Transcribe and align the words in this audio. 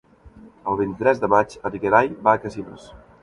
El 0.71 0.79
vint-i-tres 0.79 1.21
de 1.25 1.29
maig 1.35 1.53
en 1.71 1.77
Gerai 1.85 2.11
va 2.29 2.35
a 2.39 2.43
Casinos. 2.47 2.89